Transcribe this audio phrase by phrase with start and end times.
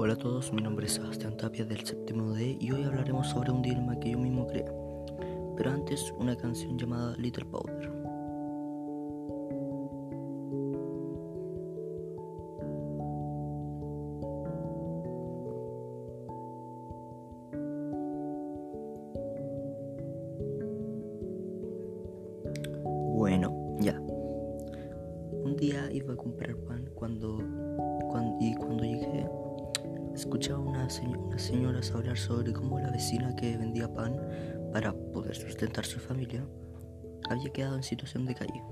[0.00, 3.50] Hola a todos, mi nombre es Sebastián Tapia del séptimo D y hoy hablaremos sobre
[3.50, 4.64] un dilema que yo mismo creé.
[5.56, 7.90] Pero antes, una canción llamada Little Powder.
[23.16, 23.98] Bueno, ya.
[25.42, 27.40] Un día iba a comprar pan cuando,
[28.38, 29.28] y cuando llegué
[30.28, 34.14] escuchaba una unas señoras hablar sobre cómo la vecina que vendía pan
[34.74, 36.46] para poder sustentar su familia
[37.30, 38.62] había quedado en situación de calle.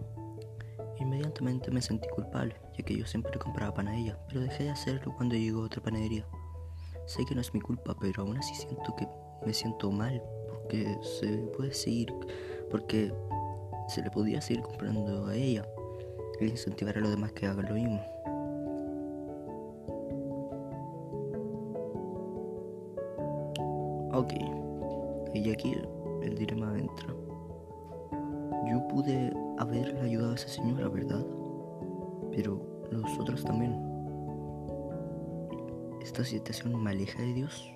[1.00, 4.70] Inmediatamente me sentí culpable, ya que yo siempre compraba pan a ella, pero dejé de
[4.70, 6.26] hacerlo cuando llegó a otra panadería.
[7.06, 9.08] Sé que no es mi culpa, pero aún así siento que
[9.46, 12.12] me siento mal, porque se puede seguir,
[12.70, 13.14] porque
[13.88, 15.66] se le podía seguir comprando a ella
[16.38, 18.15] e incentivar a los demás que hagan lo mismo.
[24.16, 24.32] Ok,
[25.34, 25.76] y aquí
[26.22, 27.08] el dilema entra.
[28.66, 31.22] Yo pude haberle ayudado a esa señora, ¿verdad?
[32.30, 32.58] Pero
[32.90, 33.78] los otros también.
[36.00, 37.70] ¿Esta situación me aleja de Dios?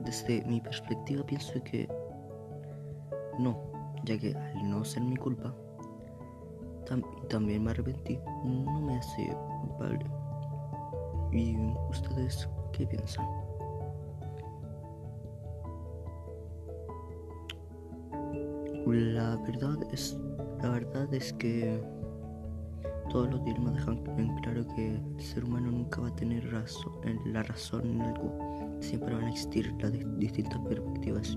[0.00, 1.86] Desde mi perspectiva pienso que
[3.38, 3.60] no,
[4.02, 5.54] ya que al no ser mi culpa,
[7.28, 10.04] también me arrepentí, no me hace culpable.
[11.30, 11.56] ¿Y
[11.90, 13.24] ustedes qué piensan?
[18.90, 20.18] La verdad es,
[20.62, 21.78] la verdad es que
[23.10, 26.92] todos los dilemas dejan en claro que el ser humano nunca va a tener razón,
[27.26, 28.78] la razón en algo.
[28.80, 31.36] Siempre van a existir las distintas perspectivas